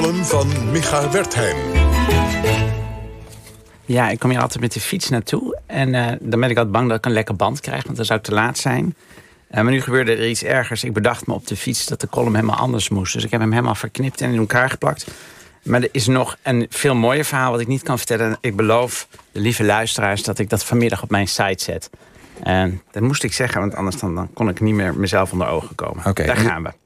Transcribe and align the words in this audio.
column 0.00 0.24
van 0.24 0.70
Micha 0.70 1.10
Wertheim. 1.10 1.56
Ja, 3.84 4.08
ik 4.08 4.18
kom 4.18 4.30
hier 4.30 4.40
altijd 4.40 4.60
met 4.60 4.72
de 4.72 4.80
fiets 4.80 5.08
naartoe. 5.08 5.58
En 5.66 5.94
uh, 5.94 6.06
dan 6.20 6.40
ben 6.40 6.50
ik 6.50 6.56
altijd 6.56 6.72
bang 6.72 6.88
dat 6.88 6.98
ik 6.98 7.04
een 7.04 7.12
lekker 7.12 7.36
band 7.36 7.60
krijg, 7.60 7.84
want 7.84 7.96
dan 7.96 8.04
zou 8.04 8.18
ik 8.18 8.24
te 8.24 8.32
laat 8.34 8.58
zijn. 8.58 8.96
Uh, 9.50 9.60
maar 9.60 9.72
nu 9.72 9.80
gebeurde 9.80 10.12
er 10.12 10.28
iets 10.28 10.44
ergers. 10.44 10.84
Ik 10.84 10.92
bedacht 10.92 11.26
me 11.26 11.34
op 11.34 11.46
de 11.46 11.56
fiets 11.56 11.86
dat 11.86 12.00
de 12.00 12.08
column 12.08 12.34
helemaal 12.34 12.56
anders 12.56 12.88
moest. 12.88 13.12
Dus 13.12 13.24
ik 13.24 13.30
heb 13.30 13.40
hem 13.40 13.50
helemaal 13.50 13.74
verknipt 13.74 14.20
en 14.20 14.32
in 14.32 14.38
elkaar 14.38 14.70
geplakt. 14.70 15.06
Maar 15.62 15.82
er 15.82 15.88
is 15.92 16.06
nog 16.06 16.36
een 16.42 16.66
veel 16.70 16.94
mooier 16.94 17.24
verhaal 17.24 17.50
wat 17.50 17.60
ik 17.60 17.66
niet 17.66 17.82
kan 17.82 17.98
vertellen. 17.98 18.38
Ik 18.40 18.56
beloof 18.56 19.08
de 19.32 19.40
lieve 19.40 19.64
luisteraars 19.64 20.22
dat 20.22 20.38
ik 20.38 20.50
dat 20.50 20.64
vanmiddag 20.64 21.02
op 21.02 21.10
mijn 21.10 21.28
site 21.28 21.64
zet. 21.64 21.90
En 22.42 22.82
dat 22.90 23.02
moest 23.02 23.24
ik 23.24 23.32
zeggen, 23.32 23.60
want 23.60 23.74
anders 23.74 23.96
dan, 23.96 24.14
dan 24.14 24.32
kon 24.32 24.48
ik 24.48 24.60
niet 24.60 24.74
meer 24.74 24.94
mezelf 24.94 25.32
onder 25.32 25.48
ogen 25.48 25.74
komen. 25.74 26.14
Daar 26.14 26.36
gaan 26.36 26.62
we. 26.62 26.85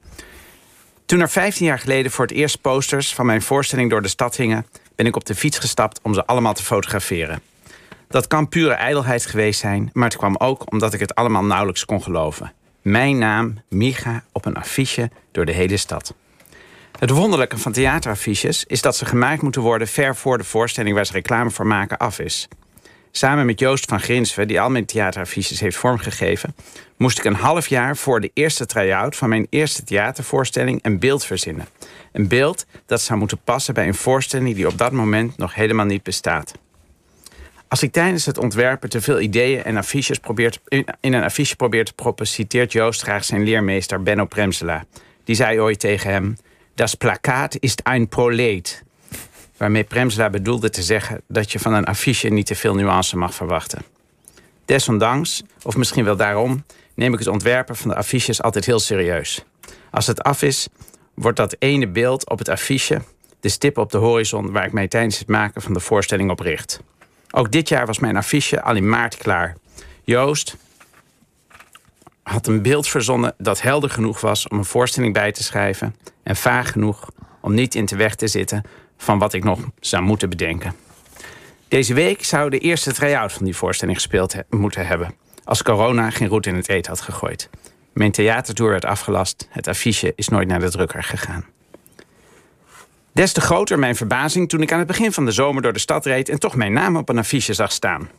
Toen 1.10 1.20
er 1.20 1.30
15 1.30 1.66
jaar 1.66 1.78
geleden 1.78 2.10
voor 2.10 2.26
het 2.26 2.34
eerst 2.34 2.60
posters 2.60 3.14
van 3.14 3.26
mijn 3.26 3.42
voorstelling 3.42 3.90
door 3.90 4.02
de 4.02 4.08
stad 4.08 4.36
hingen, 4.36 4.66
ben 4.96 5.06
ik 5.06 5.16
op 5.16 5.24
de 5.24 5.34
fiets 5.34 5.58
gestapt 5.58 6.00
om 6.02 6.14
ze 6.14 6.26
allemaal 6.26 6.54
te 6.54 6.62
fotograferen. 6.62 7.42
Dat 8.08 8.26
kan 8.26 8.48
pure 8.48 8.72
ijdelheid 8.72 9.26
geweest 9.26 9.60
zijn, 9.60 9.90
maar 9.92 10.08
het 10.08 10.16
kwam 10.16 10.36
ook 10.36 10.72
omdat 10.72 10.94
ik 10.94 11.00
het 11.00 11.14
allemaal 11.14 11.44
nauwelijks 11.44 11.84
kon 11.84 12.02
geloven. 12.02 12.52
Mijn 12.82 13.18
naam, 13.18 13.62
Micha, 13.68 14.24
op 14.32 14.44
een 14.44 14.56
affiche 14.56 15.10
door 15.32 15.44
de 15.44 15.52
hele 15.52 15.76
stad. 15.76 16.14
Het 16.98 17.10
wonderlijke 17.10 17.58
van 17.58 17.72
theateraffiches 17.72 18.64
is 18.64 18.82
dat 18.82 18.96
ze 18.96 19.04
gemaakt 19.04 19.42
moeten 19.42 19.62
worden 19.62 19.88
ver 19.88 20.16
voor 20.16 20.38
de 20.38 20.44
voorstelling 20.44 20.94
waar 20.94 21.06
ze 21.06 21.12
reclame 21.12 21.50
voor 21.50 21.66
maken 21.66 21.98
af 21.98 22.18
is. 22.18 22.48
Samen 23.12 23.46
met 23.46 23.60
Joost 23.60 23.88
van 23.88 24.00
Grinsven, 24.00 24.48
die 24.48 24.60
al 24.60 24.70
mijn 24.70 24.84
theateraffiches 24.84 25.60
heeft 25.60 25.76
vormgegeven, 25.76 26.54
moest 26.96 27.18
ik 27.18 27.24
een 27.24 27.34
half 27.34 27.66
jaar 27.66 27.96
voor 27.96 28.20
de 28.20 28.30
eerste 28.34 28.66
try-out 28.66 29.16
van 29.16 29.28
mijn 29.28 29.46
eerste 29.50 29.84
theatervoorstelling 29.84 30.78
een 30.82 30.98
beeld 30.98 31.24
verzinnen. 31.24 31.66
Een 32.12 32.28
beeld 32.28 32.66
dat 32.86 33.00
zou 33.00 33.18
moeten 33.18 33.40
passen 33.44 33.74
bij 33.74 33.86
een 33.86 33.94
voorstelling 33.94 34.54
die 34.54 34.66
op 34.66 34.78
dat 34.78 34.92
moment 34.92 35.36
nog 35.36 35.54
helemaal 35.54 35.86
niet 35.86 36.02
bestaat. 36.02 36.52
Als 37.68 37.82
ik 37.82 37.92
tijdens 37.92 38.26
het 38.26 38.38
ontwerpen 38.38 38.88
te 38.88 39.00
veel 39.00 39.20
ideeën 39.20 39.64
en 39.64 39.76
affiches 39.76 40.18
probeert, 40.18 40.60
in 41.00 41.12
een 41.12 41.22
affiche 41.22 41.56
probeer 41.56 41.84
te 41.84 41.92
proppen, 41.92 42.26
citeert 42.26 42.72
Joost 42.72 43.02
graag 43.02 43.24
zijn 43.24 43.42
leermeester 43.42 44.02
Benno 44.02 44.24
Premsela. 44.24 44.84
Die 45.24 45.34
zei 45.34 45.60
ooit 45.60 45.80
tegen 45.80 46.10
hem: 46.10 46.36
Das 46.74 46.94
plakkaat 46.94 47.56
is 47.60 47.74
een 47.82 48.08
proleet. 48.08 48.82
Waarmee 49.60 49.84
Premsela 49.84 50.30
bedoelde 50.30 50.70
te 50.70 50.82
zeggen 50.82 51.20
dat 51.28 51.52
je 51.52 51.58
van 51.58 51.72
een 51.72 51.84
affiche 51.84 52.28
niet 52.28 52.46
te 52.46 52.54
veel 52.54 52.74
nuance 52.74 53.16
mag 53.16 53.34
verwachten. 53.34 53.82
Desondanks, 54.64 55.42
of 55.62 55.76
misschien 55.76 56.04
wel 56.04 56.16
daarom, 56.16 56.64
neem 56.94 57.12
ik 57.12 57.18
het 57.18 57.28
ontwerpen 57.28 57.76
van 57.76 57.90
de 57.90 57.96
affiches 57.96 58.42
altijd 58.42 58.64
heel 58.64 58.78
serieus. 58.78 59.44
Als 59.90 60.06
het 60.06 60.22
af 60.22 60.42
is, 60.42 60.68
wordt 61.14 61.36
dat 61.36 61.56
ene 61.58 61.88
beeld 61.88 62.30
op 62.30 62.38
het 62.38 62.48
affiche 62.48 63.02
de 63.40 63.48
stip 63.48 63.78
op 63.78 63.90
de 63.90 63.98
horizon 63.98 64.52
waar 64.52 64.64
ik 64.64 64.72
mij 64.72 64.88
tijdens 64.88 65.18
het 65.18 65.28
maken 65.28 65.62
van 65.62 65.72
de 65.72 65.80
voorstelling 65.80 66.30
op 66.30 66.40
richt. 66.40 66.80
Ook 67.30 67.52
dit 67.52 67.68
jaar 67.68 67.86
was 67.86 67.98
mijn 67.98 68.16
affiche 68.16 68.62
al 68.62 68.76
in 68.76 68.88
maart 68.88 69.16
klaar. 69.16 69.56
Joost 70.04 70.56
had 72.22 72.46
een 72.46 72.62
beeld 72.62 72.88
verzonnen 72.88 73.34
dat 73.38 73.62
helder 73.62 73.90
genoeg 73.90 74.20
was 74.20 74.48
om 74.48 74.58
een 74.58 74.64
voorstelling 74.64 75.14
bij 75.14 75.32
te 75.32 75.42
schrijven 75.42 75.96
en 76.22 76.36
vaag 76.36 76.72
genoeg 76.72 77.10
om 77.40 77.54
niet 77.54 77.74
in 77.74 77.86
te 77.86 77.96
weg 77.96 78.14
te 78.14 78.26
zitten 78.26 78.64
van 79.00 79.18
wat 79.18 79.32
ik 79.32 79.44
nog 79.44 79.58
zou 79.80 80.02
moeten 80.02 80.28
bedenken. 80.28 80.74
Deze 81.68 81.94
week 81.94 82.24
zou 82.24 82.50
de 82.50 82.58
eerste 82.58 82.92
try-out 82.92 83.32
van 83.32 83.44
die 83.44 83.56
voorstelling 83.56 83.96
gespeeld 83.96 84.34
moeten 84.48 84.86
hebben. 84.86 85.14
Als 85.44 85.62
corona 85.62 86.10
geen 86.10 86.28
roet 86.28 86.46
in 86.46 86.54
het 86.54 86.68
eten 86.68 86.90
had 86.90 87.00
gegooid. 87.00 87.50
Mijn 87.92 88.12
theatertour 88.12 88.70
werd 88.70 88.84
afgelast. 88.84 89.48
Het 89.50 89.68
affiche 89.68 90.12
is 90.16 90.28
nooit 90.28 90.48
naar 90.48 90.60
de 90.60 90.70
drukker 90.70 91.02
gegaan. 91.02 91.44
Des 93.12 93.32
te 93.32 93.40
groter 93.40 93.78
mijn 93.78 93.96
verbazing 93.96 94.48
toen 94.48 94.62
ik 94.62 94.72
aan 94.72 94.78
het 94.78 94.86
begin 94.86 95.12
van 95.12 95.24
de 95.24 95.30
zomer 95.30 95.62
door 95.62 95.72
de 95.72 95.78
stad 95.78 96.06
reed 96.06 96.28
en 96.28 96.38
toch 96.38 96.54
mijn 96.54 96.72
naam 96.72 96.96
op 96.96 97.08
een 97.08 97.18
affiche 97.18 97.54
zag 97.54 97.72
staan. 97.72 98.10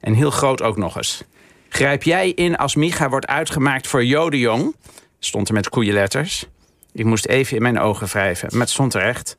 En 0.00 0.14
heel 0.14 0.30
groot 0.30 0.62
ook 0.62 0.76
nog 0.76 0.96
eens. 0.96 1.24
Grijp 1.68 2.02
jij 2.02 2.30
in 2.30 2.56
als 2.56 2.74
Micha 2.74 3.08
wordt 3.08 3.26
uitgemaakt 3.26 3.86
voor 3.86 4.04
Jodejong? 4.04 4.76
Stond 5.18 5.48
er 5.48 5.54
met 5.54 5.68
koeienletters. 5.68 6.46
Ik 6.92 7.04
moest 7.04 7.26
even 7.26 7.56
in 7.56 7.62
mijn 7.62 7.78
ogen 7.78 8.06
wrijven, 8.06 8.48
maar 8.52 8.60
het 8.60 8.70
stond 8.70 8.94
er 8.94 9.02
echt. 9.02 9.36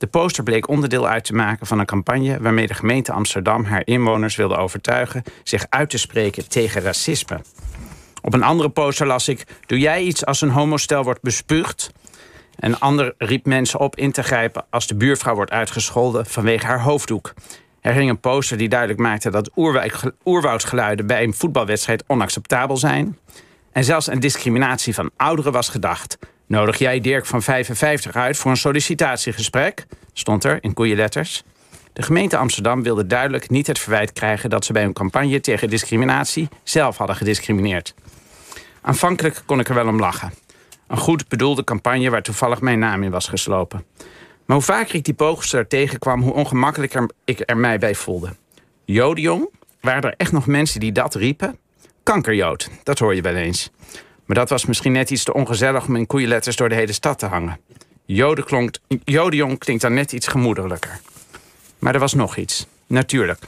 De 0.00 0.06
poster 0.06 0.44
bleek 0.44 0.68
onderdeel 0.68 1.08
uit 1.08 1.24
te 1.24 1.34
maken 1.34 1.66
van 1.66 1.78
een 1.78 1.86
campagne 1.86 2.40
waarmee 2.40 2.66
de 2.66 2.74
gemeente 2.74 3.12
Amsterdam 3.12 3.64
haar 3.64 3.82
inwoners 3.84 4.36
wilde 4.36 4.56
overtuigen 4.56 5.22
zich 5.42 5.66
uit 5.68 5.90
te 5.90 5.98
spreken 5.98 6.48
tegen 6.48 6.82
racisme. 6.82 7.40
Op 8.22 8.34
een 8.34 8.42
andere 8.42 8.68
poster 8.68 9.06
las 9.06 9.28
ik: 9.28 9.44
Doe 9.66 9.78
jij 9.78 10.02
iets 10.02 10.24
als 10.24 10.40
een 10.40 10.50
homostel 10.50 11.02
wordt 11.02 11.22
bespuugd? 11.22 11.92
Een 12.56 12.78
ander 12.78 13.14
riep 13.18 13.46
mensen 13.46 13.80
op 13.80 13.96
in 13.96 14.12
te 14.12 14.22
grijpen 14.22 14.64
als 14.70 14.86
de 14.86 14.94
buurvrouw 14.94 15.34
wordt 15.34 15.50
uitgescholden 15.50 16.26
vanwege 16.26 16.66
haar 16.66 16.82
hoofddoek. 16.82 17.34
Er 17.80 17.94
hing 17.94 18.10
een 18.10 18.20
poster 18.20 18.56
die 18.56 18.68
duidelijk 18.68 19.00
maakte 19.00 19.30
dat 19.30 19.50
oerwoudgeluiden 20.24 21.06
bij 21.06 21.22
een 21.22 21.34
voetbalwedstrijd 21.34 22.04
onacceptabel 22.06 22.76
zijn. 22.76 23.18
En 23.72 23.84
zelfs 23.84 24.06
een 24.06 24.20
discriminatie 24.20 24.94
van 24.94 25.10
ouderen 25.16 25.52
was 25.52 25.68
gedacht. 25.68 26.18
Nodig 26.50 26.78
jij 26.78 27.00
Dirk 27.00 27.26
van 27.26 27.42
55 27.42 28.14
uit 28.14 28.36
voor 28.36 28.50
een 28.50 28.56
sollicitatiegesprek? 28.56 29.86
Stond 30.12 30.44
er 30.44 30.58
in 30.60 30.74
koeienletters. 30.74 31.42
De 31.92 32.02
gemeente 32.02 32.36
Amsterdam 32.36 32.82
wilde 32.82 33.06
duidelijk 33.06 33.50
niet 33.50 33.66
het 33.66 33.78
verwijt 33.78 34.12
krijgen 34.12 34.50
dat 34.50 34.64
ze 34.64 34.72
bij 34.72 34.82
hun 34.82 34.92
campagne 34.92 35.40
tegen 35.40 35.70
discriminatie 35.70 36.48
zelf 36.62 36.96
hadden 36.96 37.16
gediscrimineerd. 37.16 37.94
Aanvankelijk 38.80 39.42
kon 39.46 39.60
ik 39.60 39.68
er 39.68 39.74
wel 39.74 39.86
om 39.86 39.98
lachen. 39.98 40.32
Een 40.86 40.96
goed 40.96 41.28
bedoelde 41.28 41.64
campagne 41.64 42.10
waar 42.10 42.22
toevallig 42.22 42.60
mijn 42.60 42.78
naam 42.78 43.02
in 43.02 43.10
was 43.10 43.28
geslopen. 43.28 43.84
Maar 44.44 44.56
hoe 44.56 44.66
vaker 44.66 44.94
ik 44.94 45.04
die 45.04 45.14
poster 45.14 45.66
tegenkwam, 45.66 46.22
hoe 46.22 46.34
ongemakkelijker 46.34 47.10
ik 47.24 47.42
er 47.46 47.56
mij 47.56 47.78
bij 47.78 47.94
voelde. 47.94 48.36
Jodejong? 48.84 49.48
Waren 49.80 50.10
er 50.10 50.14
echt 50.16 50.32
nog 50.32 50.46
mensen 50.46 50.80
die 50.80 50.92
dat 50.92 51.14
riepen? 51.14 51.58
Kankerjood, 52.02 52.70
dat 52.82 52.98
hoor 52.98 53.14
je 53.14 53.22
wel 53.22 53.34
eens. 53.34 53.70
Maar 54.30 54.38
dat 54.38 54.48
was 54.48 54.66
misschien 54.66 54.92
net 54.92 55.10
iets 55.10 55.24
te 55.24 55.34
ongezellig 55.34 55.86
om 55.86 55.96
in 55.96 56.06
koeienletters 56.06 56.56
door 56.56 56.68
de 56.68 56.74
hele 56.74 56.92
stad 56.92 57.18
te 57.18 57.26
hangen. 57.26 57.60
Jode 58.04 58.44
klonk, 58.44 58.76
Jodejong 59.04 59.58
klinkt 59.58 59.82
dan 59.82 59.94
net 59.94 60.12
iets 60.12 60.26
gemoedelijker. 60.26 61.00
Maar 61.78 61.94
er 61.94 62.00
was 62.00 62.14
nog 62.14 62.36
iets. 62.36 62.66
Natuurlijk. 62.86 63.38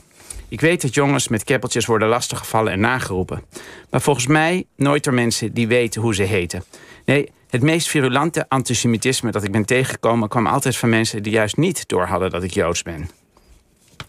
Ik 0.48 0.60
weet 0.60 0.82
dat 0.82 0.94
jongens 0.94 1.28
met 1.28 1.44
keppeltjes 1.44 1.86
worden 1.86 2.08
lastiggevallen 2.08 2.72
en 2.72 2.80
nageroepen. 2.80 3.42
Maar 3.90 4.00
volgens 4.00 4.26
mij 4.26 4.66
nooit 4.76 5.04
door 5.04 5.14
mensen 5.14 5.52
die 5.52 5.68
weten 5.68 6.00
hoe 6.00 6.14
ze 6.14 6.22
heten. 6.22 6.64
Nee, 7.04 7.30
het 7.50 7.62
meest 7.62 7.88
virulente 7.88 8.48
antisemitisme 8.48 9.30
dat 9.30 9.44
ik 9.44 9.52
ben 9.52 9.64
tegengekomen... 9.64 10.28
kwam 10.28 10.46
altijd 10.46 10.76
van 10.76 10.88
mensen 10.88 11.22
die 11.22 11.32
juist 11.32 11.56
niet 11.56 11.88
doorhadden 11.88 12.30
dat 12.30 12.42
ik 12.42 12.54
Joods 12.54 12.82
ben. 12.82 13.10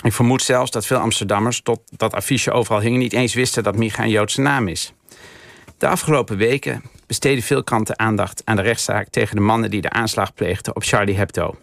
Ik 0.04 0.14
vermoed 0.14 0.42
zelfs 0.42 0.72
dat 0.72 0.86
veel 0.86 0.98
Amsterdammers, 0.98 1.62
tot 1.62 1.82
dat 1.98 2.14
affiche 2.14 2.52
overal 2.52 2.82
hing... 2.82 2.98
niet 2.98 3.14
eens 3.14 3.34
wisten 3.34 3.64
dat 3.64 3.76
Micha 3.76 4.04
een 4.04 4.10
Joodse 4.10 4.42
naam 4.42 4.68
is. 4.68 4.94
De 5.84 5.90
afgelopen 5.90 6.38
weken 6.38 6.84
besteden 7.08 7.44
veel 7.44 7.64
kranten 7.64 8.00
aandacht 8.00 8.42
aan 8.46 8.56
de 8.56 8.62
rechtszaak... 8.62 9.08
tegen 9.10 9.36
de 9.36 9.42
mannen 9.42 9.70
die 9.70 9.82
de 9.82 9.90
aanslag 9.90 10.34
pleegden 10.34 10.76
op 10.76 10.84
Charlie 10.84 11.18
Hebdo. 11.18 11.56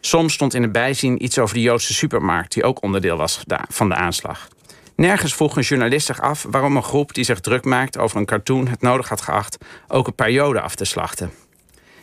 Soms 0.00 0.32
stond 0.32 0.54
in 0.54 0.62
de 0.62 0.70
bijzien 0.70 1.24
iets 1.24 1.38
over 1.38 1.54
de 1.54 1.60
Joodse 1.60 1.94
supermarkt... 1.94 2.52
die 2.52 2.64
ook 2.64 2.82
onderdeel 2.82 3.16
was 3.16 3.44
van 3.68 3.88
de 3.88 3.94
aanslag. 3.94 4.48
Nergens 4.96 5.34
vroeg 5.34 5.56
een 5.56 5.62
journalist 5.62 6.06
zich 6.06 6.20
af 6.20 6.46
waarom 6.50 6.76
een 6.76 6.82
groep 6.82 7.14
die 7.14 7.24
zich 7.24 7.40
druk 7.40 7.64
maakt 7.64 7.98
over 7.98 8.16
een 8.16 8.26
cartoon 8.26 8.68
het 8.68 8.80
nodig 8.80 9.08
had 9.08 9.20
geacht 9.20 9.56
ook 9.88 10.06
een 10.06 10.14
paar 10.14 10.30
Joden 10.30 10.62
af 10.62 10.74
te 10.74 10.84
slachten. 10.84 11.30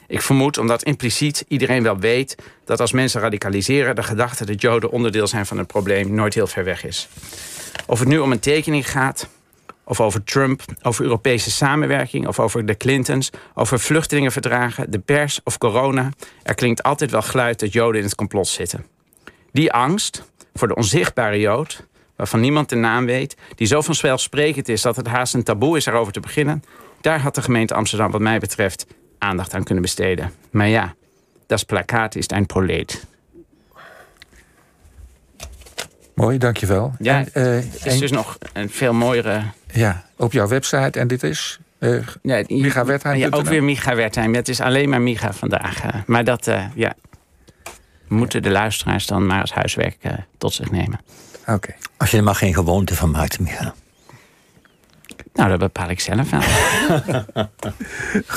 Ik 0.07 0.21
vermoed 0.21 0.57
omdat 0.57 0.83
impliciet 0.83 1.45
iedereen 1.47 1.83
wel 1.83 1.99
weet 1.99 2.35
dat 2.65 2.79
als 2.79 2.91
mensen 2.91 3.21
radicaliseren 3.21 3.95
de 3.95 4.03
gedachte 4.03 4.45
dat 4.45 4.61
Joden 4.61 4.91
onderdeel 4.91 5.27
zijn 5.27 5.45
van 5.45 5.57
het 5.57 5.67
probleem 5.67 6.13
nooit 6.13 6.33
heel 6.33 6.47
ver 6.47 6.63
weg 6.63 6.83
is. 6.83 7.07
Of 7.85 7.99
het 7.99 8.07
nu 8.07 8.19
om 8.19 8.31
een 8.31 8.39
tekening 8.39 8.91
gaat, 8.91 9.27
of 9.91 9.99
over 9.99 10.23
Trump, 10.23 10.61
over 10.81 11.03
Europese 11.03 11.51
samenwerking, 11.51 12.27
of 12.27 12.39
over 12.39 12.65
de 12.65 12.77
Clintons, 12.77 13.29
over 13.53 13.79
vluchtelingenverdragen, 13.79 14.91
de 14.91 14.99
pers 14.99 15.39
of 15.43 15.57
corona, 15.57 16.09
er 16.43 16.55
klinkt 16.55 16.83
altijd 16.83 17.11
wel 17.11 17.21
geluid 17.21 17.59
dat 17.59 17.73
Joden 17.73 17.99
in 17.99 18.05
het 18.05 18.15
complot 18.15 18.47
zitten. 18.47 18.85
Die 19.51 19.73
angst 19.73 20.23
voor 20.53 20.67
de 20.67 20.75
onzichtbare 20.75 21.39
Jood, 21.39 21.85
waarvan 22.15 22.39
niemand 22.39 22.69
de 22.69 22.75
naam 22.75 23.05
weet, 23.05 23.35
die 23.55 23.67
zo 23.67 23.81
vanzelfsprekend 23.81 24.69
is 24.69 24.81
dat 24.81 24.95
het 24.95 25.07
haast 25.07 25.33
een 25.33 25.43
taboe 25.43 25.77
is 25.77 25.85
erover 25.85 26.13
te 26.13 26.19
beginnen, 26.19 26.63
daar 27.01 27.19
had 27.19 27.35
de 27.35 27.41
gemeente 27.41 27.73
Amsterdam, 27.73 28.11
wat 28.11 28.21
mij 28.21 28.39
betreft, 28.39 28.85
aandacht 29.17 29.53
aan 29.53 29.63
kunnen 29.63 29.83
besteden. 29.83 30.33
Maar 30.51 30.67
ja, 30.67 30.95
dat 31.47 31.65
plakkaat 31.65 32.15
is 32.15 32.25
een 32.29 32.45
proleet. 32.45 33.05
Mooi, 36.15 36.37
dankjewel. 36.37 36.93
Ja, 36.99 37.25
en, 37.33 37.55
uh, 37.55 37.63
het 37.71 37.85
is 37.85 37.99
dus 37.99 38.11
nog 38.11 38.37
een 38.53 38.69
veel 38.69 38.93
mooiere... 38.93 39.43
Ja, 39.71 40.03
op 40.17 40.31
jouw 40.31 40.47
website. 40.47 40.99
En 40.99 41.07
dit 41.07 41.23
is 41.23 41.59
uh, 41.79 42.07
ja, 42.21 42.43
Micha 42.47 42.85
Wertheim. 42.85 43.17
Ja, 43.17 43.27
ook 43.29 43.45
weer 43.45 43.63
Micha 43.63 43.95
Wertheim. 43.95 44.35
Het 44.35 44.49
is 44.49 44.59
alleen 44.59 44.89
maar 44.89 45.01
Micha 45.01 45.33
vandaag. 45.33 45.83
Uh, 45.83 45.91
maar 46.05 46.23
dat, 46.23 46.47
uh, 46.47 46.65
ja, 46.75 46.93
moeten 48.07 48.41
de 48.41 48.49
luisteraars 48.49 49.05
dan 49.05 49.25
maar 49.25 49.41
als 49.41 49.53
huiswerk 49.53 49.97
tot 50.37 50.53
zich 50.53 50.71
nemen. 50.71 50.99
Oké. 51.41 51.51
Okay. 51.51 51.75
Als 51.97 52.11
je 52.11 52.17
er 52.17 52.23
maar 52.23 52.35
geen 52.35 52.53
gewoonte 52.53 52.95
van 52.95 53.11
maakt, 53.11 53.39
Micha. 53.39 53.73
Nou, 55.33 55.49
dat 55.49 55.59
bepaal 55.59 55.89
ik 55.89 55.99
zelf 55.99 56.29
wel. 56.29 56.41